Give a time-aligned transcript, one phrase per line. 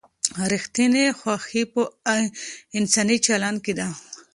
[0.51, 1.81] ریښتینې خوښي په
[2.77, 3.87] انساني چلند کې ده.